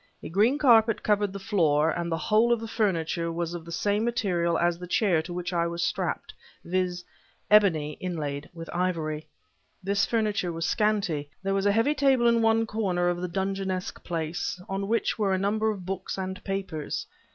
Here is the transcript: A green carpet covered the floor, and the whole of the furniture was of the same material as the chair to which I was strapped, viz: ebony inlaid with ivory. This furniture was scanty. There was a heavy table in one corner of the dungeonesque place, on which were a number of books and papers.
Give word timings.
A 0.23 0.29
green 0.29 0.57
carpet 0.57 1.03
covered 1.03 1.31
the 1.31 1.37
floor, 1.37 1.91
and 1.91 2.11
the 2.11 2.17
whole 2.17 2.51
of 2.51 2.59
the 2.59 2.67
furniture 2.67 3.31
was 3.31 3.53
of 3.53 3.65
the 3.65 3.71
same 3.71 4.03
material 4.03 4.57
as 4.57 4.79
the 4.79 4.87
chair 4.87 5.21
to 5.21 5.31
which 5.31 5.53
I 5.53 5.67
was 5.67 5.83
strapped, 5.83 6.33
viz: 6.65 7.05
ebony 7.51 7.97
inlaid 7.99 8.49
with 8.51 8.67
ivory. 8.73 9.27
This 9.83 10.07
furniture 10.07 10.51
was 10.51 10.65
scanty. 10.65 11.29
There 11.43 11.53
was 11.53 11.67
a 11.67 11.71
heavy 11.71 11.93
table 11.93 12.25
in 12.27 12.41
one 12.41 12.65
corner 12.65 13.09
of 13.09 13.21
the 13.21 13.27
dungeonesque 13.29 14.03
place, 14.03 14.59
on 14.67 14.87
which 14.87 15.19
were 15.19 15.35
a 15.35 15.37
number 15.37 15.69
of 15.69 15.85
books 15.85 16.17
and 16.17 16.43
papers. 16.43 17.05